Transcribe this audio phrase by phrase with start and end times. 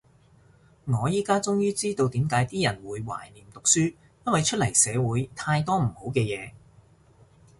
[0.87, 3.93] 我依家終於知道點解啲人會懷念讀書，
[4.25, 6.53] 因為出嚟社會太多唔好嘅嘢